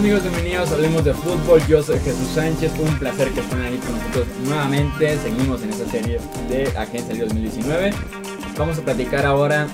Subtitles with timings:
[0.00, 0.22] amigos?
[0.22, 1.60] Bienvenidos, hablemos de fútbol.
[1.68, 5.18] Yo soy Jesús Sánchez, un placer que estén ahí con nosotros nuevamente.
[5.18, 7.90] Seguimos en esta serie de Agencia Libre 2019.
[8.56, 9.68] Vamos a platicar ahora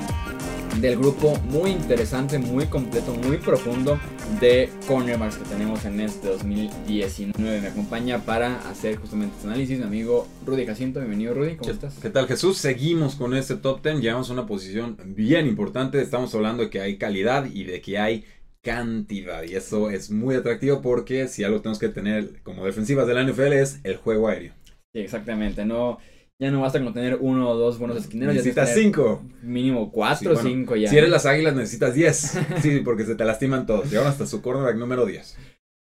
[0.81, 4.01] del grupo muy interesante, muy completo, muy profundo
[4.41, 7.61] de cornerbacks que tenemos en este 2019.
[7.61, 10.99] Me acompaña para hacer justamente este análisis mi amigo Rudy Jacinto.
[10.99, 11.95] Bienvenido Rudy, ¿cómo estás?
[12.03, 12.59] ¿Qué tal Jesús?
[12.59, 16.97] Seguimos con este top 10, llevamos una posición bien importante, estamos hablando de que hay
[16.97, 18.25] calidad y de que hay
[18.67, 23.15] cantidad y eso es muy atractivo porque si algo tenemos que tener como defensivas de
[23.15, 24.55] la NFL es el juego aéreo.
[24.93, 25.99] Sí, exactamente, no
[26.41, 28.35] ya no basta con tener uno o dos buenos esquineros.
[28.35, 29.23] Necesitas cinco.
[29.41, 30.91] Mínimo cuatro o cinco ya.
[30.91, 32.39] Si eres las águilas necesitas diez.
[32.61, 33.89] sí, porque se te lastiman todos.
[33.89, 35.39] Llegaron hasta su cornerback número diez.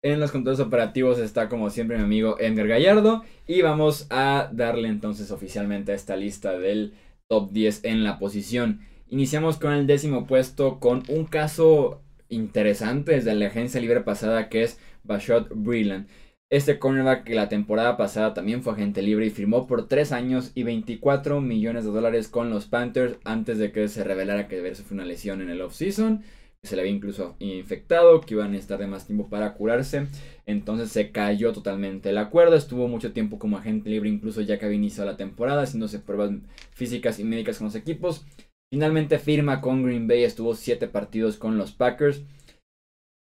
[0.02, 3.24] En los controles operativos está como siempre mi amigo Edgar Gallardo.
[3.48, 6.94] Y vamos a darle entonces oficialmente a esta lista del
[7.28, 8.80] top 10 en la posición.
[9.10, 14.64] Iniciamos con el décimo puesto con un caso interesante desde la agencia libre pasada que
[14.64, 16.08] es Bashot Breland.
[16.52, 20.52] Este cornerback que la temporada pasada también fue agente libre y firmó por 3 años
[20.56, 24.74] y 24 millones de dólares con los Panthers antes de que se revelara que de
[24.74, 26.24] fue una lesión en el offseason,
[26.64, 30.08] se le había incluso infectado, que iban a necesitar de más tiempo para curarse.
[30.46, 34.66] Entonces se cayó totalmente el acuerdo, estuvo mucho tiempo como agente libre incluso ya que
[34.66, 36.32] había iniciado la temporada, haciéndose pruebas
[36.72, 38.26] físicas y médicas con los equipos.
[38.72, 42.24] Finalmente firma con Green Bay, estuvo 7 partidos con los Packers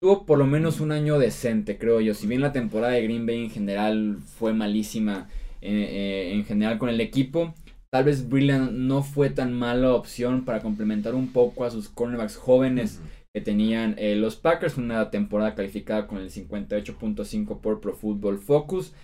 [0.00, 2.14] tuvo por lo menos un año decente, creo yo.
[2.14, 5.28] Si bien la temporada de Green Bay en general fue malísima
[5.60, 7.54] eh, eh, en general con el equipo,
[7.90, 12.36] tal vez Brilliant no fue tan mala opción para complementar un poco a sus cornerbacks
[12.36, 13.00] jóvenes
[13.34, 14.76] que tenían eh, los Packers.
[14.76, 18.94] Una temporada calificada con el 58.5 por Pro Football Focus.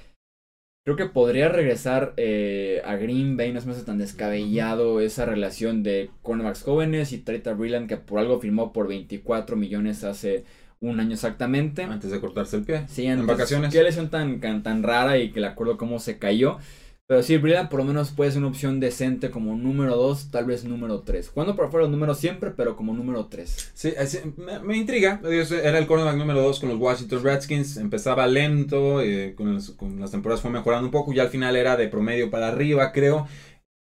[0.85, 5.83] Creo que podría regresar a Green Bay, no se me hace tan descabellado esa relación
[5.83, 10.45] de cornerbacks jóvenes y Trita Brilliant que por algo firmó por 24 millones hace
[10.81, 11.85] un año exactamente.
[11.85, 12.85] Antes de cortarse el pie.
[12.87, 13.73] Sí, en vacaciones.
[13.73, 16.59] Qué lesión tan, tan rara y que le acuerdo cómo se cayó.
[17.07, 20.47] Pero sí, Brilliant por lo menos puede ser una opción decente como número 2, tal
[20.47, 21.31] vez número 3.
[21.31, 23.73] Cuando por fuera los números siempre, pero como número 3.
[23.75, 23.93] Sí,
[24.63, 25.21] me, intriga.
[25.23, 27.77] Era el cornerback número 2 con los Washington Redskins.
[27.77, 31.13] Empezaba lento, eh, con, con, las temporadas fue mejorando un poco.
[31.13, 33.27] Y al final era de promedio para arriba, creo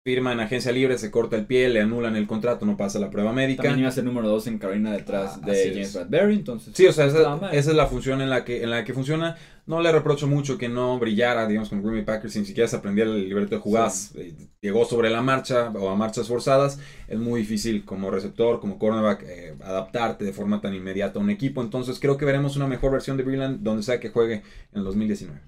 [0.04, 3.08] firma en agencia libre, se corta el pie, le anulan el contrato, no pasa la
[3.08, 3.62] prueba médica.
[3.62, 6.74] También iba a ser número 2 en Carolina detrás ah, de James Bradbury, entonces.
[6.76, 9.36] Sí, o sea, esa, es la función en la que en la que funciona.
[9.66, 12.76] No le reprocho mucho que no brillara, digamos, con Green Bay Packers, ni siquiera se
[12.76, 14.12] aprendía el libreto de jugadas.
[14.14, 16.78] Eh, llegó sobre la marcha o a marchas forzadas.
[17.08, 21.30] Es muy difícil como receptor, como cornerback, eh, adaptarte de forma tan inmediata a un
[21.30, 21.62] equipo.
[21.62, 24.42] Entonces creo que veremos una mejor versión de Brilliant donde sea que juegue
[24.72, 25.40] en el 2019.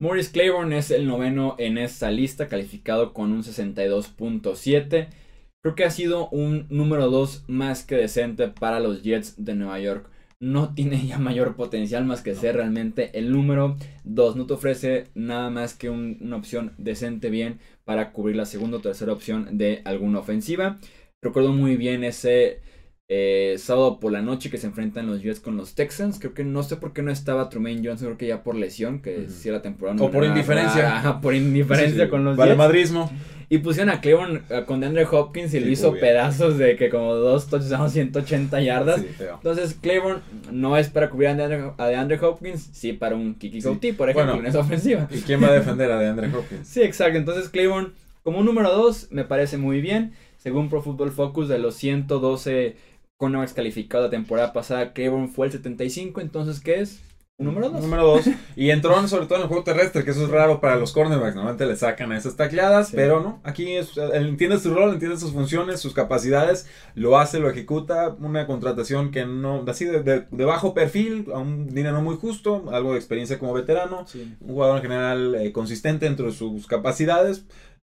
[0.00, 5.06] Morris Claiborne es el noveno en esta lista, calificado con un 62.7.
[5.62, 9.78] Creo que ha sido un número 2 más que decente para los Jets de Nueva
[9.78, 10.10] York.
[10.42, 14.34] No tiene ya mayor potencial más que ser realmente el número 2.
[14.34, 18.80] No te ofrece nada más que una opción decente bien para cubrir la segunda o
[18.80, 20.80] tercera opción de alguna ofensiva.
[21.22, 22.60] Recuerdo muy bien ese
[23.08, 26.18] eh, sábado por la noche que se enfrentan los Jets con los Texans.
[26.18, 29.00] Creo que no sé por qué no estaba Trumaine Johnson, creo que ya por lesión,
[29.00, 30.02] que si era temporada.
[30.02, 30.96] o por indiferencia.
[30.96, 32.56] Ajá, por indiferencia con los Jets.
[32.56, 33.10] madrismo.
[33.48, 37.12] Y pusieron a Cleveland eh, con DeAndre Hopkins y le hizo pedazos de que como
[37.14, 39.04] dos touchdowns, 180 yardas.
[39.20, 41.34] Entonces, Cleveland no es para cubrir a
[41.86, 45.06] DeAndre, Hopkins, sí para un Kiki Couty, por ejemplo, en esa ofensiva.
[45.10, 46.66] ¿Y quién va a defender a DeAndre Hopkins?
[46.66, 47.18] sí, exacto.
[47.18, 47.92] Entonces, Cleveland
[48.22, 50.12] como un número 2 me parece muy bien.
[50.38, 52.76] Según Pro Football Focus, de los 112
[53.22, 57.00] cornerbacks calificado la temporada pasada, Kevin fue el 75, entonces ¿qué es?
[57.38, 57.82] Número 2.
[57.82, 58.24] Número 2.
[58.56, 61.34] Y entró sobre todo en el juego terrestre, que eso es raro para los cornerbacks.
[61.34, 63.40] Normalmente le sacan a esas tacleadas, pero no.
[63.44, 68.16] Aquí es, entiende su rol, entiende sus funciones, sus capacidades, lo hace, lo ejecuta.
[68.20, 72.92] Una contratación que no, así de, de, bajo perfil, a un dinero muy justo, algo
[72.92, 74.04] de experiencia como veterano.
[74.40, 77.44] Un jugador en general eh, consistente dentro de sus capacidades.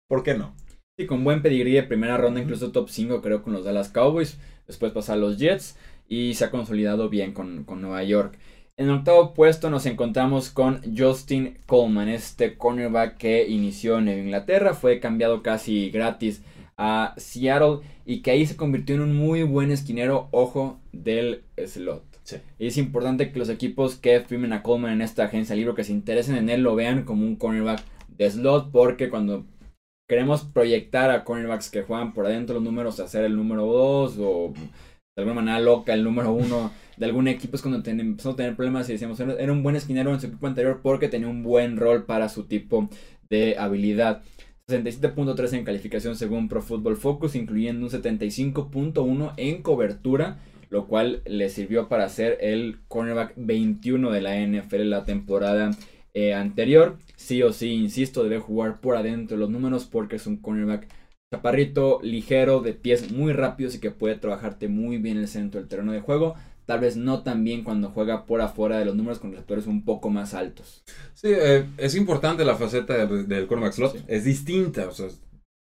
[0.08, 0.54] ¿Por qué no?
[1.02, 4.38] Sí, con buen pedigrí de primera ronda, incluso top 5 creo con los Dallas Cowboys
[4.68, 5.76] después pasa a los Jets
[6.08, 8.38] y se ha consolidado bien con, Nueva York.
[8.78, 14.76] En el octavo puesto nos encontramos con Justin Coleman, este cornerback que inició en Inglaterra,
[14.76, 16.44] fue cambiado casi gratis
[16.78, 22.04] a Seattle y que ahí se convirtió en un muy buen esquinero, ojo, del slot.
[22.60, 25.84] Y es importante que los equipos que firmen a Coleman en esta agencia libre, que
[25.84, 27.82] se interesen en él, lo vean como un cornerback
[28.20, 29.46] de slot, porque cuando
[30.12, 34.18] queremos proyectar a cornerbacks que juegan por adentro los números a ser el número 2
[34.20, 38.36] o de alguna manera loca el número 1 de algún equipo es cuando empezamos a
[38.36, 41.44] tener problemas y decíamos era un buen esquinero en su equipo anterior porque tenía un
[41.44, 42.90] buen rol para su tipo
[43.30, 44.22] de habilidad.
[44.70, 51.48] 67.3 en calificación según Pro Football Focus, incluyendo un 75.1 en cobertura, lo cual le
[51.48, 55.72] sirvió para ser el cornerback 21 de la NFL la temporada
[56.14, 56.98] eh, anterior.
[57.16, 60.88] Sí o sí, insisto, debe jugar por adentro de los números porque es un cornerback
[61.34, 65.70] chaparrito, ligero, de pies muy rápidos y que puede trabajarte muy bien el centro del
[65.70, 66.36] terreno de juego.
[66.66, 69.84] Tal vez no tan bien cuando juega por afuera de los números con receptores un
[69.84, 70.84] poco más altos.
[71.14, 74.04] Sí, eh, es importante la faceta del, cornerback slot.
[74.08, 74.88] Es distinta.
[74.88, 75.08] O sea,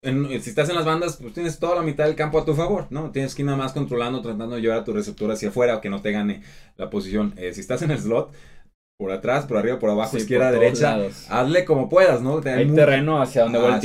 [0.04, 2.88] si estás en las bandas, pues tienes toda la mitad del campo a tu favor,
[2.92, 3.12] ¿no?
[3.12, 5.82] Tienes que ir nada más controlando, tratando de llevar a tu receptor hacia afuera o
[5.82, 6.44] que no te gane
[6.78, 7.34] la posición.
[7.38, 8.32] Eh, si estás en el slot,
[8.98, 10.98] por atrás, por arriba, por abajo, izquierda, derecha.
[11.30, 12.42] Hazle como puedas, ¿no?
[12.46, 13.80] Hay terreno hacia donde ah,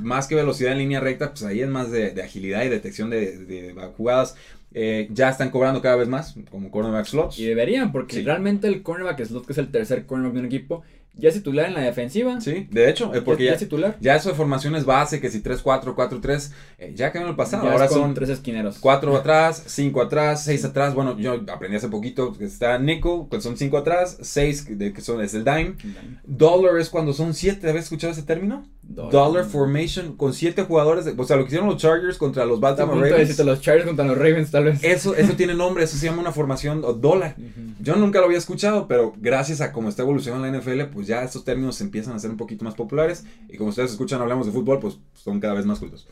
[0.00, 3.74] más que velocidad en línea recta, pues ahí es más de, agilidad y detección de,
[3.96, 4.36] jugadas.
[4.78, 7.38] Eh, ya están cobrando cada vez más como cornerback slots.
[7.38, 10.82] Y deberían, porque realmente el cornerback slot, que es el tercer cornerback de un equipo,
[11.16, 12.40] ya es titular en la defensiva.
[12.40, 13.96] Sí, de hecho, eh, porque ya, ya, es titular.
[14.00, 17.68] Ya eso de formaciones base, que si 3-4, 4-3, eh, ya quedó en el pasado.
[17.68, 18.78] Ahora son tres esquineros.
[18.80, 20.94] 4 atrás, 5 atrás, 6 atrás.
[20.94, 25.22] Bueno, yo aprendí hace poquito que está nickel, que son 5 atrás, 6 que son,
[25.22, 25.76] es el dime.
[26.24, 27.68] Dollar es cuando son 7.
[27.68, 28.66] ¿Habías escuchado ese término?
[28.88, 31.06] Dollar, formation con 7 jugadores.
[31.16, 33.38] o sea, lo que hicieron los Chargers contra los Baltimore Ravens.
[33.38, 34.82] los Chargers contra los Ravens, tal vez.
[34.82, 37.36] Eso, eso tiene nombre, eso se llama una formación o dólar.
[37.80, 41.22] Yo nunca lo había escuchado, pero gracias a cómo está evolucionando la NFL, pues ya
[41.22, 43.24] estos términos se empiezan a ser un poquito más populares.
[43.48, 46.08] Y como ustedes escuchan, hablamos de fútbol, pues son cada vez más cultos.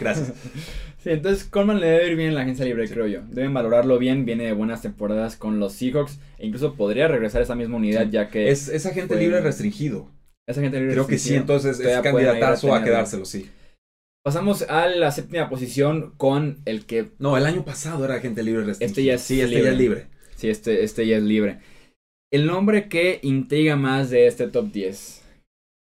[0.00, 0.32] Gracias.
[0.98, 3.22] sí, entonces Coleman le debe ir bien en la agencia libre, creo yo.
[3.28, 6.18] Deben valorarlo bien, viene de buenas temporadas con los Seahawks.
[6.38, 8.50] E incluso podría regresar a esa misma unidad, ya que.
[8.50, 10.08] Es, es agente libre restringido.
[10.48, 13.50] Es agente libre Creo que sí, entonces es candidatazo a, a quedárselo, sí.
[14.24, 17.10] Pasamos a la séptima posición con el que.
[17.18, 18.86] No, el año pasado era agente libre restringido.
[18.86, 20.06] Este ya es sí, este ya es libre.
[20.36, 21.58] Sí, este, este ya es libre.
[22.32, 25.22] El nombre que intriga más de este top 10.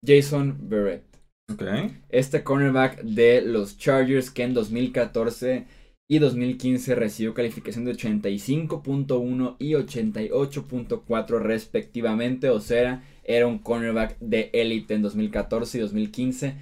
[0.05, 1.05] Jason Barrett.
[1.53, 2.03] Okay.
[2.09, 5.67] Este cornerback de los Chargers que en 2014
[6.09, 12.51] y 2015 recibió calificación de 85.1 y 88.4 respectivamente.
[12.51, 16.55] O sea, era un cornerback de élite en 2014 y 2015.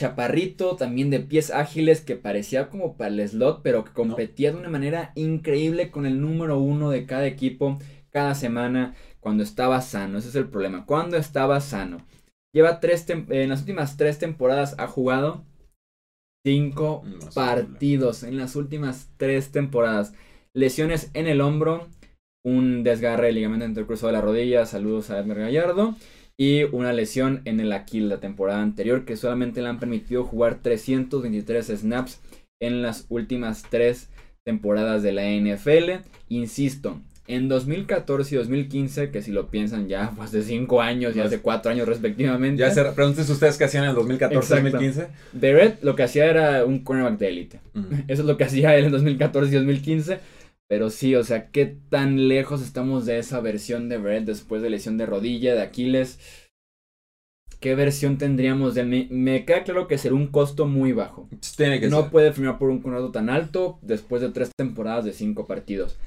[0.00, 4.58] Chaparrito, también de pies ágiles que parecía como para el slot, pero que competía de
[4.58, 7.78] una manera increíble con el número uno de cada equipo
[8.08, 10.16] cada semana cuando estaba sano.
[10.16, 10.86] Ese es el problema.
[10.86, 11.98] Cuando estaba sano.
[12.52, 15.44] Lleva tres en las últimas tres temporadas ha jugado
[16.44, 17.02] cinco
[17.34, 20.14] partidos en las últimas tres temporadas.
[20.54, 21.88] Lesiones en el hombro,
[22.44, 25.96] un desgarre de ligamento intercruzado de la rodilla, saludos a Edmer Gallardo,
[26.38, 30.60] y una lesión en el Aquil la temporada anterior que solamente le han permitido jugar
[30.62, 32.20] 323 snaps
[32.60, 34.10] en las últimas tres
[34.44, 36.06] temporadas de la NFL.
[36.28, 37.02] Insisto,
[37.34, 41.40] en 2014 y 2015, que si lo piensan ya fue hace 5 años y hace
[41.40, 42.60] 4 años respectivamente.
[42.60, 45.06] Ya se pregúntense ustedes qué hacían en el 2014 y 2015.
[45.32, 47.60] Barrett lo que hacía era un cornerback de élite.
[48.08, 50.18] Eso es lo que hacía él en 2014 y 2015.
[50.68, 54.70] Pero sí, o sea, qué tan lejos estamos de esa versión de Barrett después de
[54.70, 56.20] lesión de rodilla, de Aquiles.
[57.58, 59.08] ¿Qué versión tendríamos de él?
[59.10, 61.28] Me, queda claro que será un costo muy bajo.
[61.56, 65.12] Tiene que no puede firmar por un contrato tan alto después de tres temporadas de
[65.12, 65.98] cinco partidos.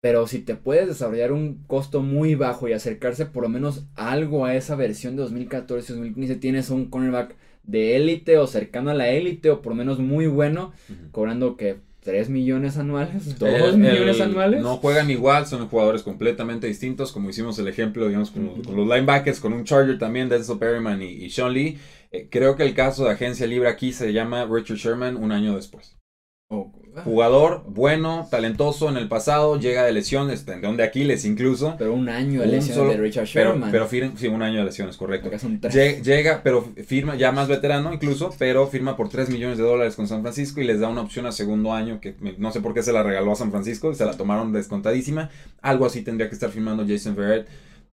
[0.00, 4.46] Pero si te puedes desarrollar un costo muy bajo y acercarse por lo menos algo
[4.46, 9.50] a esa versión de 2014-2015, tienes un cornerback de élite o cercano a la élite
[9.50, 10.72] o por lo menos muy bueno,
[11.12, 14.62] cobrando que 3 millones anuales, 2 millones anuales.
[14.62, 19.40] No juegan igual, son jugadores completamente distintos, como hicimos el ejemplo, digamos, con, los linebackers,
[19.40, 21.78] con un Charger también, Denzel Perryman y, Sean Lee.
[22.10, 25.54] Eh, creo que el caso de agencia libre aquí se llama Richard Sherman un año
[25.54, 25.98] después.
[26.48, 26.72] Oh,
[27.04, 31.76] Jugador bueno, talentoso en el pasado, llega de lesiones, tendón de Aquiles incluso.
[31.78, 33.70] Pero un año de lesiones de Richard Sherman.
[33.70, 35.30] Pero, firma, sí, un año de lesiones, correcto.
[35.70, 40.08] Llega, pero firma, ya más veterano incluso, pero firma por 3 millones de dólares con
[40.08, 42.82] San Francisco y les da una opción a segundo año que no sé por qué
[42.82, 45.30] se la regaló a San Francisco y se la tomaron descontadísima.
[45.62, 47.48] Algo así tendría que estar firmando Jason Verrett.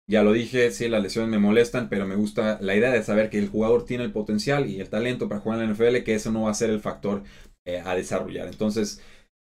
[0.05, 3.29] Ya lo dije, sí, las lesiones me molestan, pero me gusta la idea de saber
[3.29, 6.13] que el jugador tiene el potencial y el talento para jugar en la NFL, que
[6.13, 7.23] eso no va a ser el factor
[7.65, 8.47] eh, a desarrollar.
[8.47, 9.01] Entonces,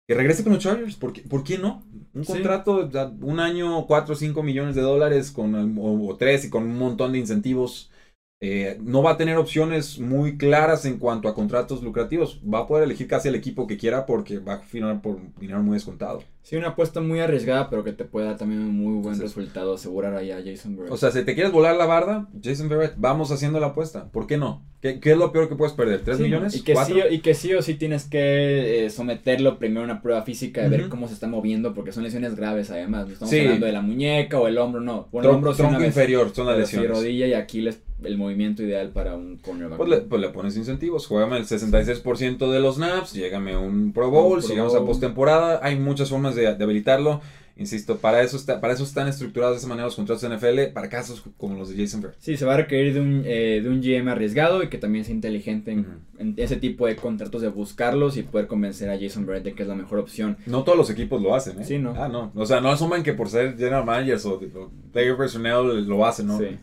[0.07, 1.83] que regrese con los Chargers, ¿por qué, ¿por qué no?
[2.13, 2.89] Un contrato,
[3.21, 6.77] un año, 4 o 5 millones de dólares con, o, o 3 y con un
[6.77, 7.91] montón de incentivos
[8.39, 12.39] eh, no va a tener opciones muy claras en cuanto a contratos lucrativos.
[12.41, 15.63] Va a poder elegir casi el equipo que quiera porque va a firmar por dinero
[15.63, 16.23] muy descontado.
[16.43, 19.73] Sí, una apuesta muy arriesgada, pero que te puede dar también un muy buen resultado,
[19.73, 20.93] asegurar ahí a Jason Barrett.
[20.93, 24.09] O sea, si te quieres volar la barda, Jason Barrett, vamos haciendo la apuesta.
[24.11, 24.63] ¿Por qué no?
[24.79, 26.03] ¿Qué, es lo peor que puedes perder?
[26.03, 26.55] ¿Tres millones?
[26.55, 30.01] Y que, Sí, y que sí o sí tienes que eh, someterlo primero a una
[30.01, 33.07] prueba física de ver cómo se está moviendo, porque son lesiones graves además.
[33.07, 35.07] No estamos hablando de la muñeca o el hombro, no.
[35.07, 36.91] Por el hombro tronco inferior son las lesiones.
[36.91, 39.77] rodilla y Aquiles el movimiento ideal para un cornerback.
[39.77, 44.09] Pues le, pues le pones incentivos, juégame el 66% de los snaps, llégame un Pro
[44.11, 47.21] Bowl, Pro llegamos a postemporada, hay muchas formas de, de habilitarlo.
[47.59, 50.73] Insisto, para eso, está, para eso están estructurados de esa manera los contratos de NFL,
[50.73, 52.19] para casos como los de Jason Verrett.
[52.19, 55.05] Sí, se va a requerir de un, eh, de un GM arriesgado y que también
[55.05, 59.43] sea inteligente en, ese tipo de contratos de buscarlos y poder convencer a Jason Barrett
[59.43, 60.37] de que es la mejor opción.
[60.45, 61.65] No todos los equipos lo hacen, ¿eh?
[61.65, 61.93] Sí, ¿no?
[61.97, 62.31] Ah, no.
[62.35, 66.27] O sea, no asuman que por ser general managers o, o player personnel lo hacen,
[66.27, 66.37] ¿no?
[66.37, 66.57] Sí.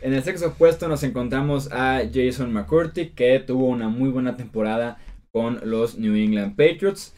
[0.00, 4.98] En el sexto puesto nos encontramos a Jason McCourty, que tuvo una muy buena temporada
[5.32, 7.14] con los New England Patriots.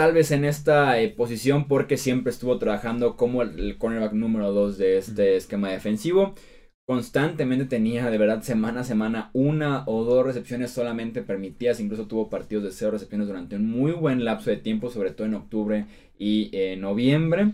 [0.00, 4.50] Tal vez en esta eh, posición porque siempre estuvo trabajando como el, el cornerback número
[4.50, 6.34] 2 de este esquema defensivo.
[6.86, 11.80] Constantemente tenía de verdad semana a semana una o dos recepciones solamente permitidas.
[11.80, 15.26] Incluso tuvo partidos de cero recepciones durante un muy buen lapso de tiempo, sobre todo
[15.26, 15.84] en octubre
[16.18, 17.52] y eh, noviembre.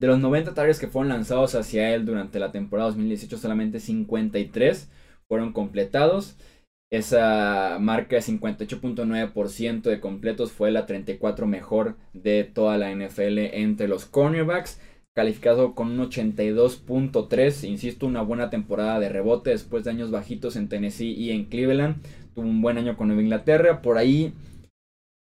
[0.00, 4.90] De los 90 targets que fueron lanzados hacia él durante la temporada 2018, solamente 53
[5.28, 6.34] fueron completados.
[6.90, 13.88] Esa marca de 58.9% de completos fue la 34 mejor de toda la NFL entre
[13.88, 14.80] los cornerbacks.
[15.14, 20.68] Calificado con un 82.3, insisto, una buena temporada de rebote después de años bajitos en
[20.68, 21.96] Tennessee y en Cleveland.
[22.34, 23.80] Tuvo un buen año con Nueva Inglaterra.
[23.80, 24.32] Por ahí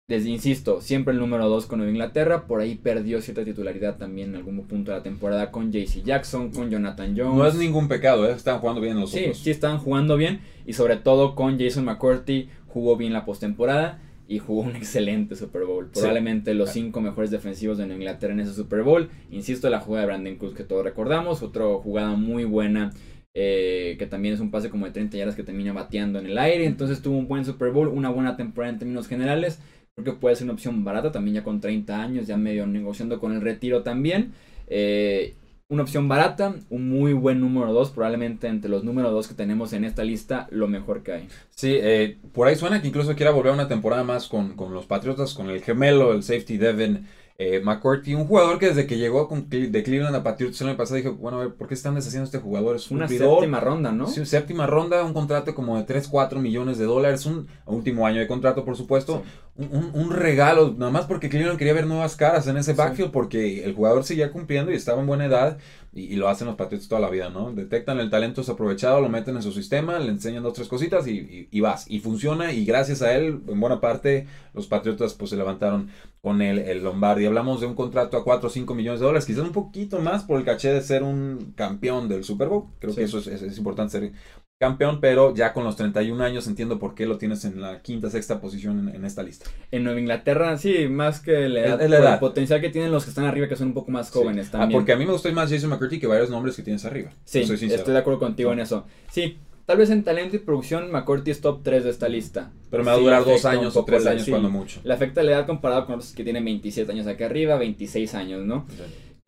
[0.07, 2.47] desde, insisto, siempre el número 2 con Nueva Inglaterra.
[2.47, 6.49] Por ahí perdió cierta titularidad también en algún punto de la temporada con JC Jackson,
[6.51, 7.35] con Jonathan Jones.
[7.35, 8.31] No es ningún pecado, ¿eh?
[8.31, 9.39] Están jugando bien los Sí, otros.
[9.39, 10.39] sí estaban jugando bien.
[10.65, 13.99] Y sobre todo con Jason McCourty jugó bien la postemporada
[14.29, 15.87] y jugó un excelente Super Bowl.
[15.91, 15.99] Sí.
[15.99, 16.85] Probablemente los Claro.
[16.85, 19.09] cinco mejores defensivos de Nueva Inglaterra en ese Super Bowl.
[19.29, 21.43] Insisto, la jugada de Brandon Cruz que todos recordamos.
[21.43, 22.93] Otra jugada muy buena.
[23.39, 26.39] eh, que también es un pase como de 30 yardas que termina bateando en el
[26.39, 26.65] aire.
[26.65, 29.59] Entonces tuvo un buen Super Bowl, una buena temporada en términos generales.
[29.97, 33.19] Creo que puede ser una opción barata también ya con 30 años, ya medio negociando
[33.19, 34.31] con el retiro también.
[34.67, 35.33] Eh,
[35.69, 39.73] una opción barata, un muy buen número 2, probablemente entre los números 2 que tenemos
[39.73, 41.27] en esta lista, lo mejor que hay.
[41.49, 44.85] Sí, eh, por ahí suena que incluso quiera volver una temporada más con, con los
[44.85, 47.07] Patriotas, con el gemelo, el safety Devin
[47.39, 50.95] eh, McCourty, un jugador que desde que llegó de Cleveland a Patriots el año pasado
[50.95, 52.75] dije, bueno, a ver, ¿por qué están deshaciendo este jugador?
[52.75, 53.35] Es un Una cumplidor.
[53.35, 54.07] séptima ronda, ¿no?
[54.07, 58.19] Sí, séptima ronda, un contrato como de 3, 4 millones de dólares, un último año
[58.19, 59.21] de contrato, por supuesto.
[59.55, 62.77] Un, un- un regalo, nada más porque Cleveland quería ver nuevas caras en ese Sí.
[62.77, 65.57] backfield, porque el jugador seguía cumpliendo y estaba en buena edad,
[65.97, 67.51] y, y lo hacen los Patriots toda la vida, ¿no?
[67.51, 71.11] Detectan el talento desaprovechado, lo meten en su sistema, le enseñan dos, tres cositas y,
[71.11, 71.85] y- y vas.
[71.89, 75.89] Y funciona, y gracias a él, en buena parte, los Patriotas pues se levantaron
[76.21, 77.25] con el, el Lombardi.
[77.25, 80.23] Hablamos de un contrato a 4 o 5 millones de dólares, quizás un poquito más
[80.23, 82.65] por el caché de ser un campeón del Super Bowl.
[82.79, 82.99] Creo Sí.
[82.99, 84.11] que eso es, es- es importante ser
[84.59, 88.09] campeón, pero ya con los 31 años entiendo por qué lo tienes en la quinta,
[88.09, 89.49] sexta posición en, en esta lista.
[89.71, 92.13] En Nueva Inglaterra, sí, más que la edad, Es la por edad.
[92.15, 94.59] el potencial que tienen los que están arriba, que son un poco más jóvenes Ah,
[94.59, 94.79] también.
[94.79, 97.11] porque a mí me gusta más Jason McCurdy que varios nombres que tienes arriba.
[97.23, 98.85] Sí, Soy estoy de acuerdo contigo en eso.
[99.11, 99.37] Sí,
[99.67, 102.51] tal vez en talento y producción, McCourty es top 3 de esta lista.
[102.71, 104.31] Pero me va a Sí, durar dos afecta un años o tres años sí.
[104.31, 104.79] cuando mucho.
[104.83, 108.43] Le afecta la edad comparado con los que tienen 27 años aquí arriba, 26 años,
[108.43, 108.65] ¿no?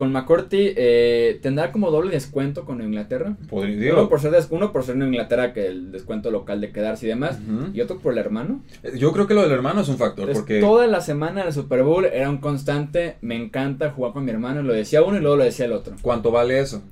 [0.00, 3.36] Con McCourty, eh, ¿tendrá como doble descuento con Inglaterra?
[3.50, 7.04] Podría, Uno por, ser uno por ser Nueva Inglaterra, que el descuento local de quedarse
[7.04, 7.38] y demás,
[7.74, 8.62] y otro por el hermano.
[8.96, 11.52] Yo creo que lo del hermano es un factor, Entonces, porque toda la semana del
[11.52, 15.20] Super Bowl era un constante, me encanta jugar con mi hermano, lo decía uno y
[15.20, 15.94] luego lo decía el otro.
[16.00, 16.82] ¿cuánto vale eso?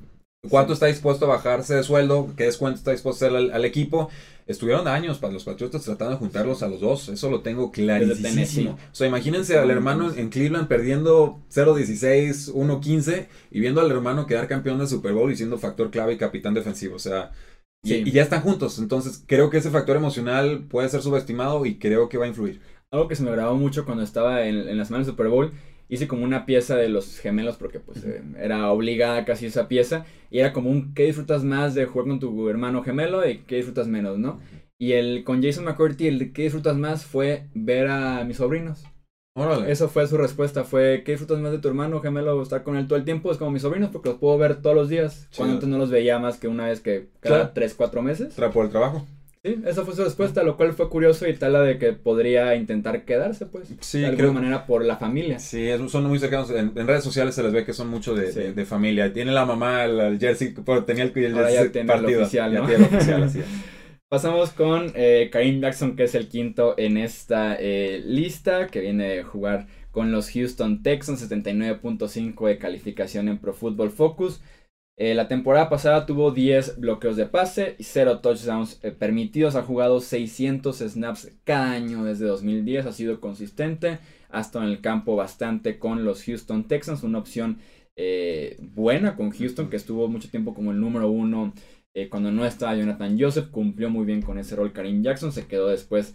[0.48, 2.32] ¿Cuánto está dispuesto a bajarse de sueldo?
[2.36, 4.08] ¿Qué descuento está dispuesto a hacer al, al equipo?
[4.46, 7.08] Estuvieron años para los Patriotas tratando de juntarlos a los dos.
[7.08, 8.72] Eso lo tengo clarísimo.
[8.72, 14.46] O sea, imagínense al hermano en Cleveland perdiendo 0-16, 1-15 y viendo al hermano quedar
[14.46, 16.94] campeón del Super Bowl y siendo factor clave y capitán defensivo.
[16.96, 17.32] O sea,
[17.82, 18.02] y, Sí.
[18.06, 18.78] y ya están juntos.
[18.78, 22.60] Entonces, creo que ese factor emocional puede ser subestimado y creo que va a influir.
[22.90, 25.52] Algo que se me grabó mucho cuando estaba en, en la semana del Super Bowl,
[25.88, 30.04] hice como una pieza de los gemelos porque pues eh, era obligada casi esa pieza
[30.30, 33.56] y era como un qué disfrutas más de jugar con tu hermano gemelo y qué
[33.56, 34.40] disfrutas menos, ¿no?
[34.78, 38.84] Y el con Jason McCourty el de qué disfrutas más fue ver a mis sobrinos.
[39.34, 39.70] Órale.
[39.70, 42.42] Eso fue su respuesta, fue ¿qué disfrutas más de tu hermano gemelo?
[42.42, 44.74] Estar con él todo el tiempo, es como mis sobrinos porque los puedo ver todos
[44.74, 45.28] los días.
[45.36, 47.50] Cuando antes no los veía más que una vez que cada Claro.
[47.54, 48.36] 3, 4 meses.
[48.36, 49.06] Tra- por el trabajo.
[49.56, 52.54] Sí, esa fue su respuesta, lo cual fue curioso y tal la de que podría
[52.54, 53.68] intentar quedarse, pues.
[53.80, 55.38] Sí, de alguna creo- manera por la familia.
[55.38, 56.50] Sí, son muy cercanos.
[56.50, 58.38] En, en redes sociales se les ve que son mucho de, Sí.
[58.40, 59.12] de- de familia.
[59.12, 62.20] Tiene la mamá el, el jersey, pero tenía el, el Ahora ya jersey el partido.
[62.22, 62.66] oficial, Ya ¿no?
[62.66, 63.46] tiene el oficial, así es.
[64.08, 69.06] Pasamos con eh, Karim Jackson, que es el quinto en esta eh, lista, que viene
[69.06, 74.40] de jugar con los Houston Texans, 79.5 de calificación en Pro Football Focus.
[75.00, 79.54] Eh, la temporada pasada tuvo 10 bloqueos de pase y 0 touchdowns eh, permitidos.
[79.54, 82.84] Ha jugado 600 snaps cada año desde 2010.
[82.84, 84.00] Ha sido consistente.
[84.28, 87.04] Ha estado en el campo bastante con los Houston Texans.
[87.04, 87.58] Una opción
[87.94, 91.54] eh, buena con Houston, que estuvo mucho tiempo como el número uno
[92.10, 95.32] cuando no estaba Jonathan Joseph, cumplió muy bien con ese rol Karim Jackson.
[95.32, 96.14] Se quedó después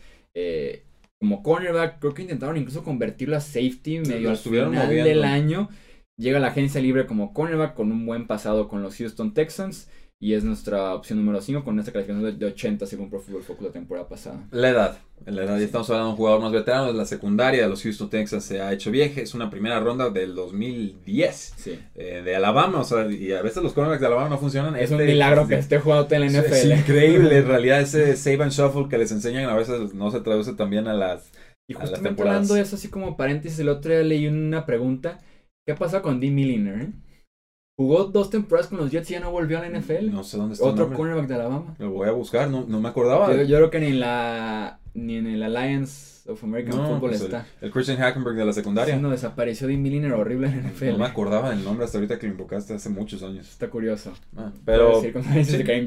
[1.20, 2.00] como cornerback.
[2.00, 5.68] Creo que intentaron incluso convertirlo a safety medio al final del año.
[6.18, 9.90] Llega a la agencia libre como cornerback con un buen pasado con los Houston Texans
[10.24, 13.68] y es nuestra opción número 5 con esta calificación de 80 según Pro Football Focus
[13.68, 14.48] la temporada pasada.
[14.52, 17.70] La edad, la edad, ya estamos hablando de un jugador más veterano la secundaria de
[17.70, 21.78] los Houston Texans se ha hecho vieja, es una primera ronda del 2010 sí.
[21.96, 24.78] eh, de Alabama, o sea, y a veces los cornerbacks de Alabama no funcionan.
[24.78, 26.54] Es un este, milagro que esté jugando en la NFL.
[26.54, 30.22] Es increíble, en realidad ese save and shuffle que les enseñan a veces no se
[30.22, 31.32] traduce también a las
[31.68, 35.20] Y justamente hablando de eso así como paréntesis, el otro día leí una pregunta,
[35.66, 36.90] ¿qué pasa con Dean Milliner?
[37.76, 40.12] Jugó dos temporadas con los Jets y ya no volvió a la NFL.
[40.12, 40.66] No sé dónde está.
[40.66, 41.76] Otro cornerback de Alabama.
[41.80, 43.34] Lo voy a buscar, no, no me acordaba.
[43.44, 47.46] Yo, creo que ni en la ni en el Alliance of American Football pues está.
[47.62, 48.96] El, Christian Hackenberg de la secundaria.
[48.96, 50.92] Sí, no, desapareció de Milliner horrible en la NFL.
[50.92, 53.50] No me acordaba del nombre hasta ahorita que lo invocaste hace muchos años.
[53.50, 54.14] Está curioso.
[54.36, 55.02] Ah, pero.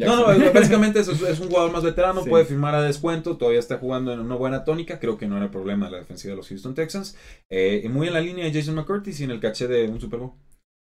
[0.04, 3.78] No, no, básicamente es, es, un jugador más veterano, puede firmar a descuento, todavía está
[3.78, 4.98] jugando en una buena tónica.
[4.98, 7.16] Creo que no era problema la defensiva de los Houston Texans.
[7.48, 10.00] Eh, y muy en la línea de Jason McCurtis y en el caché de un
[10.00, 10.32] Super Bowl.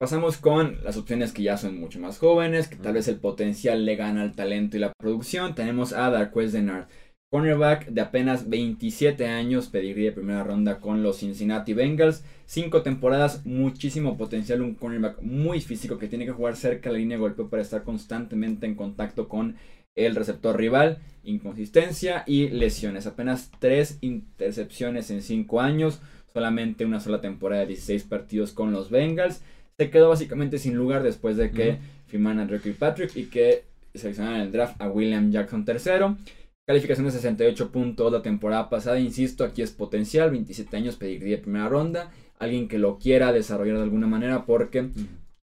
[0.01, 3.85] Pasamos con las opciones que ya son mucho más jóvenes, que tal vez el potencial
[3.85, 5.53] le gana al talento y la producción.
[5.53, 6.87] Tenemos a Darquez Denard,
[7.31, 12.25] cornerback de apenas 27 años, pediría de primera ronda con los Cincinnati Bengals.
[12.45, 16.99] Cinco temporadas, muchísimo potencial, un cornerback muy físico que tiene que jugar cerca de la
[16.99, 19.55] línea de golpeo para estar constantemente en contacto con
[19.95, 20.97] el receptor rival.
[21.23, 23.07] Inconsistencia y lesiones.
[23.07, 26.01] Apenas tres intercepciones en cinco años,
[26.33, 29.41] solamente una sola temporada de 16 partidos con los Bengals
[29.77, 33.63] se quedó básicamente sin lugar después de que firmaran a Drake Patrick y que
[33.95, 36.17] seleccionaron en el draft a William Jackson III.
[36.71, 41.67] Calificación de 68 puntos la temporada pasada, insisto, aquí es potencial, 27 años, pediría primera
[41.67, 44.87] ronda, alguien que lo quiera desarrollar de alguna manera porque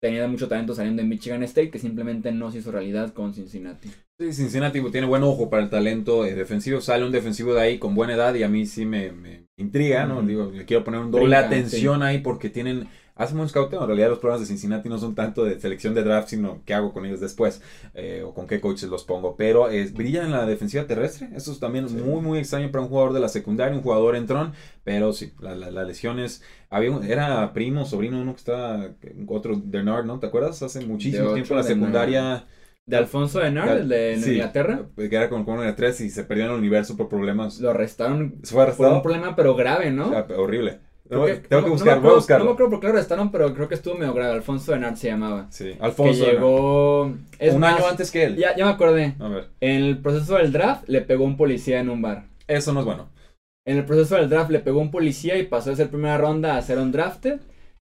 [0.01, 3.91] tenía mucho talento saliendo de Michigan State que simplemente no se hizo realidad con Cincinnati.
[4.21, 7.79] Sí, Cincinnati tiene buen ojo para el talento eh, defensivo, sale un defensivo de ahí
[7.79, 9.11] con buena edad y a mí sí me,
[9.57, 10.23] intriga, ¿no?
[10.23, 12.87] Digo, le quiero poner un doble atención ahí porque tienen
[13.19, 13.81] hacemos un scouteo.
[13.83, 16.73] En realidad los programas de Cincinnati no son tanto de selección de draft, sino qué
[16.73, 17.61] hago con ellos después
[17.95, 19.37] eh, o con qué coaches los pongo.
[19.37, 21.29] Pero es, brillan en la defensiva terrestre.
[21.35, 24.27] Eso es también muy, muy extraño para un jugador de la secundaria, un jugador en
[24.27, 24.53] tron.
[24.85, 26.43] Pero sí, las la, lesiones.
[26.71, 28.89] Había era primo, sobrino, uno que estaba,
[29.27, 30.19] otro, Bernard, ¿no?
[30.19, 30.63] ¿Te acuerdas?
[30.63, 32.45] Hace muchísimo tiempo en la secundaria.
[32.87, 34.87] De Alfonso Denard, el de Inglaterra.
[34.97, 37.61] Que era con, con 3 y se perdió en el universo por problemas.
[37.61, 38.37] Lo arrestaron.
[38.45, 38.89] fue arrestado?
[38.89, 40.11] Por un problema, pero grave, ¿no?
[40.39, 42.45] horrible tengo que buscar, voy a buscarlo.
[42.45, 44.35] No me acuerdo por qué lo arrestaron, pero creo que estuvo medio grave.
[44.35, 45.47] Alfonso Bernard se llamaba.
[45.51, 46.25] Sí, Alfonso.
[46.25, 47.03] Que llegó.
[47.03, 48.37] un año antes que él.
[48.37, 49.15] Ya, ya me acordé.
[49.19, 49.49] A ver.
[49.61, 52.27] En el proceso del draft le pegó un policía en un bar.
[52.47, 53.09] Eso no es bueno.
[53.67, 56.57] En el proceso del draft le pegó un policía y pasó de ser primera ronda
[56.57, 57.41] a ser un drafted.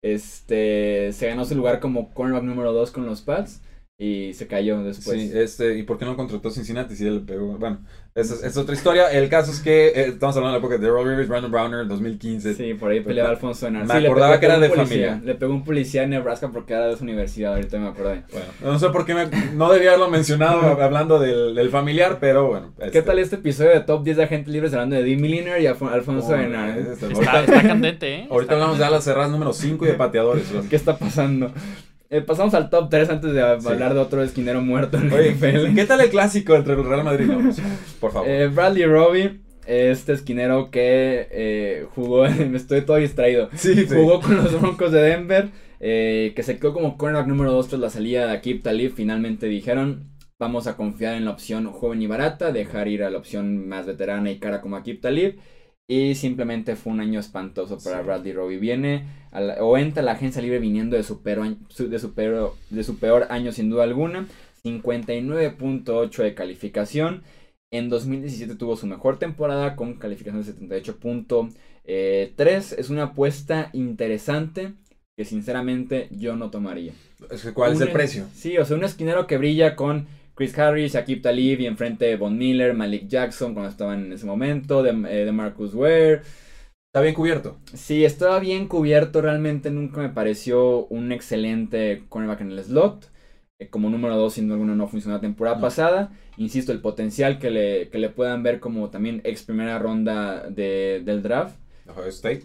[0.03, 1.13] Este.
[1.13, 3.63] Se ganó su lugar como cornerback número 2 con los Pats
[4.01, 5.21] y se cayó después.
[5.21, 7.59] Sí, este, ¿y por qué no contrató Cincinnati si él pegó?
[7.59, 7.81] Bueno,
[8.15, 9.11] esa es, otra historia.
[9.11, 11.85] El caso es que eh, estamos hablando de la época de Daryl Rivers, Brandon Browner,
[11.89, 12.55] 2015.
[12.55, 13.87] Sí, por ahí peleaba Alfonso Enar.
[13.87, 15.21] Me acordaba que era de familia.
[15.25, 18.23] Le pegó un policía en Nebraska porque era de su universidad, ahorita me acordé.
[18.31, 19.15] Bueno, no sé por qué
[19.55, 22.73] no debía haberlo mencionado hablando del, familiar, pero bueno.
[22.79, 23.03] ¿Qué este.
[23.03, 26.29] tal este episodio de Top 10 de agentes libres hablando de Dean Milliner y Alfonso
[26.29, 26.79] oh, Enar?
[26.79, 28.29] Está, está, candente, ¿eh?
[28.31, 30.45] Ahorita hablamos de alas cerradas número 5 y de pateadores.
[30.71, 31.51] ¿Qué está pasando?
[32.11, 35.37] Eh, pasamos al top 3 antes de hablar de otro esquinero muerto en Oye,
[35.75, 38.27] ¿Qué tal el clásico entre el Real Madrid y Por favor.
[38.27, 43.51] Eh, Bradley Robbie, este esquinero que eh, jugó, me estoy todo distraído.
[43.55, 47.81] Sí, jugó con los Broncos de Denver, que se quedó como cornerback número 2 tras
[47.81, 48.95] la salida de Akib Talib.
[48.95, 53.19] Finalmente dijeron, vamos a confiar en la opción joven y barata, dejar ir a la
[53.19, 55.39] opción más veterana y cara como Akib Talib.
[55.91, 58.59] Y simplemente fue un año espantoso para Bradley Robbie.
[58.59, 59.07] Viene
[59.61, 62.99] o entra a la agencia libre viniendo de su, peor, de, su peor, de su
[62.99, 64.27] peor año sin duda alguna.
[64.65, 67.23] 59.8 de calificación.
[67.71, 72.75] En 2017 tuvo su mejor temporada con calificación de 78.3.
[72.77, 74.75] Es una apuesta interesante
[75.17, 76.93] que sinceramente yo no tomaría.
[77.55, 78.27] ¿Cuál es el precio?
[78.35, 80.07] Sí, o sea, un esquinero que brilla con
[80.39, 84.25] Chris Harris, Akib Talib y enfrente de Von Miller, Malik Jackson cuando estaban en ese
[84.25, 86.23] momento, de, eh, de Marcus Ware.
[86.87, 87.59] ¿Está bien cubierto?
[87.75, 89.21] Sí, estaba bien cubierto.
[89.21, 93.11] Realmente nunca me pareció un excelente cornerback en el slot.
[93.59, 96.13] Eh, como número 2, sin duda alguna, no funcionó la temporada pasada.
[96.37, 101.03] Insisto, el potencial que le, que le puedan ver como también ex primera ronda de,
[101.05, 101.57] del draft.
[101.89, 102.45] Ohio State.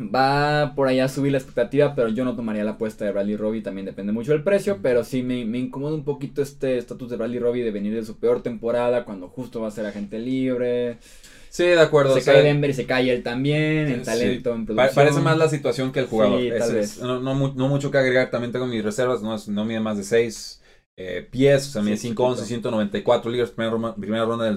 [0.00, 3.36] Va por allá a subir la expectativa, pero yo no tomaría la apuesta de Bradley
[3.36, 3.62] Robbie.
[3.62, 7.16] También depende mucho del precio, pero sí me, me incomoda un poquito este estatus de
[7.16, 10.98] Bradley Robbie de venir de su peor temporada cuando justo va a ser agente libre.
[11.48, 12.12] Sí, de acuerdo.
[12.12, 15.06] Se cae Denver y se cae él también, en talento, en producción.
[15.06, 16.40] Parece más la situación que el jugador.
[17.00, 17.34] no,
[17.68, 20.60] mucho que agregar, también tengo mis reservas, no, no mide más de 6.
[20.96, 24.56] eh, pies, o sea, mide 5'11, 194 libras, primera, primera ronda del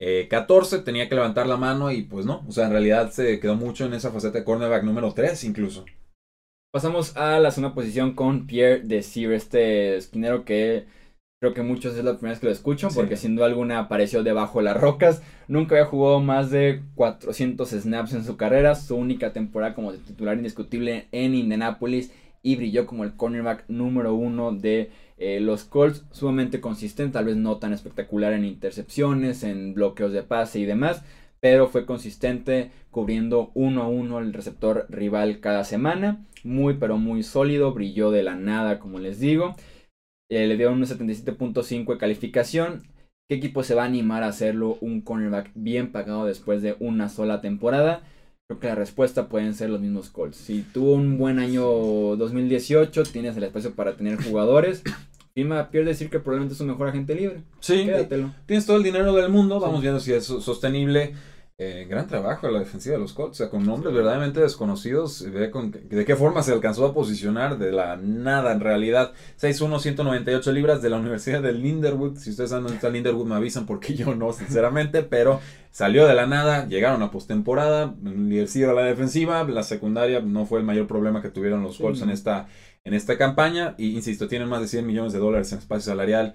[0.00, 3.56] 2014, tenía que levantar la mano y pues no, o sea, en realidad se quedó
[3.56, 5.84] mucho en esa faceta de cornerback número 3 incluso.
[6.72, 10.86] Pasamos a la segunda posición con Pierre Desir, este esquinero que
[11.40, 14.22] creo que muchos es la primera vez que lo escuchan, porque sin duda alguna apareció
[14.22, 15.22] debajo de las rocas.
[15.46, 20.36] Nunca había jugado más de 400 snaps en su carrera, su única temporada como titular
[20.36, 26.60] indiscutible en Indianapolis y brilló como el cornerback número uno de eh, los Colts, sumamente
[26.60, 31.02] consistente, tal vez no tan espectacular en intercepciones, en bloqueos de pase y demás,
[31.40, 37.22] pero fue consistente cubriendo uno a uno el receptor rival cada semana, muy pero muy
[37.22, 39.56] sólido, brilló de la nada como les digo,
[40.30, 42.82] eh, le dio un 77.5 de calificación.
[43.28, 47.08] ¿Qué equipo se va a animar a hacerlo un cornerback bien pagado después de una
[47.08, 48.02] sola temporada?
[48.48, 50.38] Creo que la respuesta pueden ser los mismos Colts.
[50.38, 51.62] Si tuvo un buen año
[52.16, 54.82] 2018, tienes el espacio para tener jugadores.
[55.34, 57.42] Firma Pierre decir que probablemente es un mejor agente libre.
[57.60, 58.32] Sí, Quédatelo.
[58.46, 59.60] tienes todo el dinero del mundo.
[59.60, 61.12] Vamos viendo si es sostenible.
[61.60, 65.50] Eh, gran trabajo la defensiva de los Colts, o sea, con nombres verdaderamente desconocidos, ve
[65.50, 69.12] con, de qué forma se alcanzó a posicionar de la nada en realidad.
[69.40, 72.16] 6'1, 198 libras de la Universidad de Linderwood.
[72.16, 75.40] Si ustedes saben dónde está Linderwood, me avisan porque yo no, sinceramente, pero
[75.72, 80.60] salió de la nada, llegaron a postemporada, líder a la defensiva, la secundaria no fue
[80.60, 82.46] el mayor problema que tuvieron los Colts en esta
[82.84, 83.74] en esta campaña.
[83.78, 86.34] Y insisto, tienen más de 100 millones de dólares en espacio salarial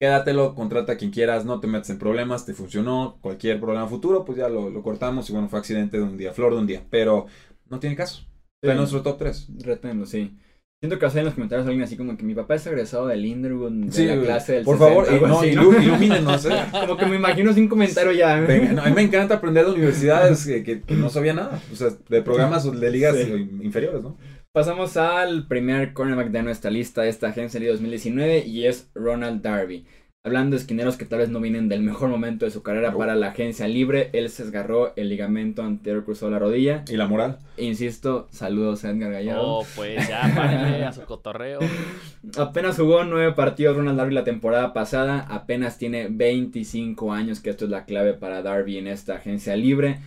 [0.00, 4.24] quédatelo, contrata a quien quieras, no te metas en problemas, te funcionó, cualquier problema futuro,
[4.24, 6.82] pues ya lo, cortamos y bueno, fue accidente de un día, flor de un día,
[6.88, 7.26] pero
[7.68, 8.24] no tiene caso.
[8.62, 9.48] Está en nuestro top 3.
[9.62, 10.36] Reténlo, sí.
[10.82, 13.20] Siento que a en los comentarios alguien así como que mi papá es egresado del
[13.20, 16.46] Linderwood de la clase del Por favor, eh, no, ilumínenos.
[16.46, 16.56] ¿eh?
[16.72, 18.36] como que me imagino sin comentario ya.
[18.36, 21.60] a mí me encanta aprender de universidades que, no sabía nada.
[21.70, 23.14] O sea, de programas de ligas
[23.60, 24.16] inferiores, ¿no?
[24.52, 29.42] Pasamos al primer cornerback de nuestra lista de esta agencia de 2019 y es Ronald
[29.42, 29.86] Darby.
[30.24, 33.14] Hablando de esquineros que tal vez no vienen del mejor momento de su carrera para
[33.14, 36.84] la agencia libre, él se desgarró el ligamento anterior cruzó la rodilla.
[36.88, 37.38] ¿Y la moral?
[37.58, 39.58] Insisto, saludos a Edgar Gallardo.
[39.58, 41.60] Oh, pues ya, párenle a su cotorreo.
[42.36, 47.66] Apenas jugó nueve partidos Ronald Darby la temporada pasada, apenas tiene 25 años, que esto
[47.66, 50.00] es la clave para Darby en esta agencia libre.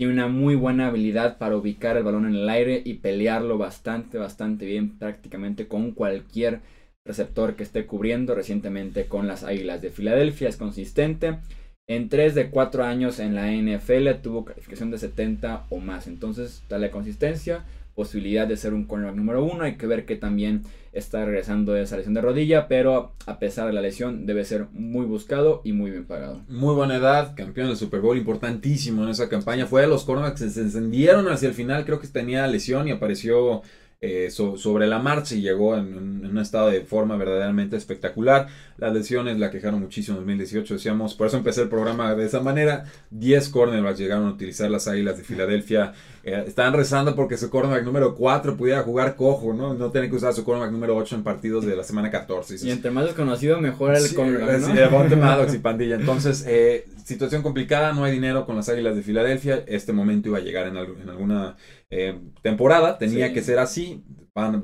[0.00, 4.16] Tiene una muy buena habilidad para ubicar el balón en el aire y pelearlo bastante,
[4.16, 6.62] bastante bien prácticamente con cualquier
[7.04, 8.34] receptor que esté cubriendo.
[8.34, 11.40] Recientemente con las Águilas de Filadelfia es consistente.
[11.86, 16.06] En 3 de 4 años en la NFL tuvo calificación de 70 o más.
[16.06, 19.64] Entonces, da la consistencia, posibilidad de ser un cornerback número uno.
[19.64, 23.66] Hay que ver que también está regresando de esa lesión de rodilla, pero a pesar
[23.66, 26.42] de la lesión debe ser muy buscado y muy bien pagado.
[26.48, 29.66] Muy buena edad, campeón del Super Bowl, importantísimo en esa campaña.
[29.66, 32.92] Fue de los cornerbacks que se encendieron hacia el final, creo que tenía lesión y
[32.92, 33.62] apareció
[34.02, 38.46] eh, sobre la marcha y llegó en, un estado de forma verdaderamente espectacular.
[38.78, 42.40] Las lesiones la quejaron muchísimo en 2018, decíamos, por eso empecé el programa de esa
[42.40, 42.86] manera.
[43.10, 45.92] 10 cornerbacks llegaron a utilizar las Águilas de Filadelfia.
[46.22, 49.72] Eh, estaban rezando porque su cornerback número 4 pudiera jugar cojo, ¿no?
[49.72, 52.56] No tener que usar su cornerback número 8 en partidos de la semana 14.
[52.62, 55.54] Y entre más desconocido, mejor el cornerback, ¿no?
[55.54, 55.94] y pandilla.
[55.94, 59.64] Entonces, eh, situación complicada, no hay dinero con las Águilas de Filadelfia.
[59.66, 61.56] Este momento iba a llegar en, en alguna
[61.90, 64.04] eh, temporada, tenía que ser así.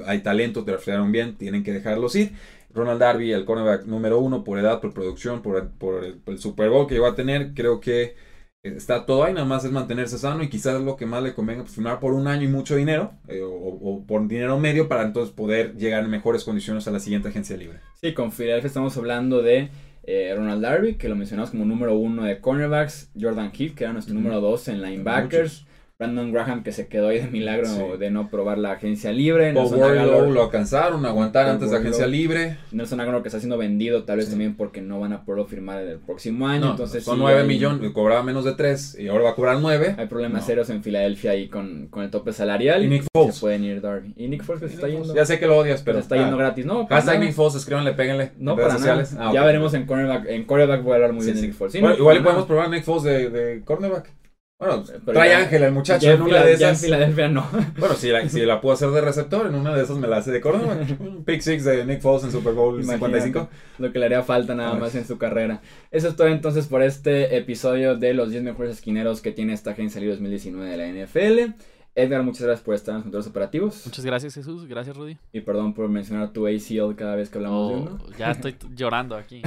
[0.06, 2.32] hay talento, te reflejaron bien, tienen que dejarlos ir.
[2.72, 6.86] Ronald Darby, el cornerback número uno por edad, por producción, por, por el, Super Bowl
[6.86, 8.14] que iba a tener, creo que
[8.62, 11.62] está todo ahí, nada más es mantenerse sano y quizás lo que más le convenga,
[11.62, 15.34] pues firmar por un año y mucho dinero, eh, o, por dinero medio para entonces
[15.34, 17.80] poder llegar en mejores condiciones a la siguiente agencia libre.
[18.00, 19.70] Sí, con Philadelphia estamos hablando de
[20.02, 23.92] eh, Ronald Darby, que lo mencionamos como número uno de cornerbacks, Jordan Heath, que era
[23.92, 25.66] nuestro número dos en linebackers.
[25.98, 29.48] Brandon Graham que se quedó ahí de milagro de no probar la agencia libre.
[29.48, 32.58] Aguilar lo alcanzaron, aguantar antes de agencia libre.
[32.70, 35.82] Nelson Aguilar que está siendo vendido tal vez también porque no van a poderlo firmar
[35.82, 36.72] el próximo año.
[36.72, 39.94] entonces son 9 millones, cobraba menos de 3 y ahora va a cobrar 9.
[39.96, 42.84] Hay problemas serios en Filadelfia ahí con, con, el tope salarial.
[42.84, 43.36] Y Nick Foles.
[43.36, 44.12] Se pueden ir Darby.
[44.16, 45.14] Y Nick Foles que se está yendo.
[45.14, 45.96] Ya sé que lo odias, pero.
[45.96, 46.66] Se está yendo gratis.
[46.66, 48.32] No, Hashtag Nick Foles, escríbanle, péguenle.
[48.36, 49.16] No, para sociales.
[49.18, 50.26] Ah, ya veremos en cornerback.
[50.28, 51.74] En cornerback voy a hablar muy bien de Nick Foles.
[51.74, 54.10] igual podemos probar Nick Foles de, de cornerback.
[54.58, 56.60] Bueno, trae Ángel el muchacho en una de esas.
[56.60, 57.46] Ya en Filadelfia no.
[57.78, 60.16] Bueno, si la, si la puedo hacer de receptor, en una de esas me la
[60.16, 60.78] hace de córdoba.
[61.26, 63.50] Pick six de Nick Foles en Super Bowl 55.
[63.78, 65.60] Lo que le haría falta nada más en su carrera.
[65.90, 69.72] Eso es todo entonces por este episodio de los 10 mejores esquineros que tiene esta
[69.72, 71.52] agencia 2019 de la NFL.
[71.98, 73.82] Edgar, muchas gracias por estar en los controles operativos.
[73.86, 74.66] Muchas gracias, Jesús.
[74.66, 75.16] Gracias, Rudy.
[75.32, 77.98] Y perdón por mencionar tu ACL cada vez que hablamos de oh, uno.
[78.18, 79.40] Ya estoy llorando aquí.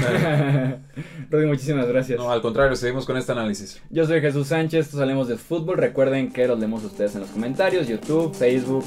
[1.30, 2.18] Rudy, muchísimas gracias.
[2.18, 3.80] No, al contrario, seguimos con este análisis.
[3.92, 5.78] Yo soy Jesús Sánchez, esto Hablemos de Fútbol.
[5.78, 8.84] Recuerden que los leemos ustedes en los comentarios, YouTube, Facebook,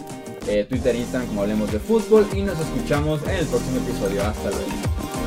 [0.48, 2.26] eh, Twitter, Instagram, como Hablemos de Fútbol.
[2.34, 4.24] Y nos escuchamos en el próximo episodio.
[4.24, 5.21] Hasta luego.